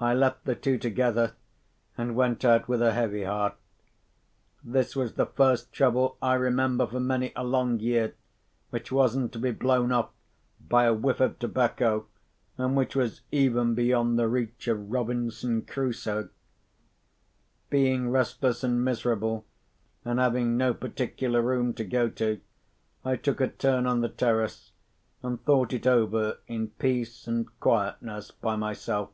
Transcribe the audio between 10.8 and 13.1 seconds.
a whiff of tobacco, and which